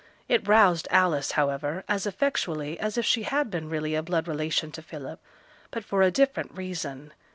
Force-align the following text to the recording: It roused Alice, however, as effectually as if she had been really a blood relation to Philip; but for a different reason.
It 0.27 0.47
roused 0.47 0.87
Alice, 0.89 1.33
however, 1.33 1.83
as 1.87 2.07
effectually 2.07 2.79
as 2.79 2.97
if 2.97 3.05
she 3.05 3.21
had 3.21 3.51
been 3.51 3.69
really 3.69 3.93
a 3.93 4.01
blood 4.01 4.27
relation 4.27 4.71
to 4.71 4.81
Philip; 4.81 5.19
but 5.69 5.83
for 5.85 6.01
a 6.01 6.09
different 6.09 6.51
reason. 6.57 7.13